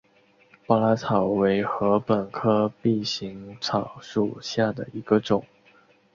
[0.65, 5.45] 巴拉草为禾本科臂形草属下的一个种。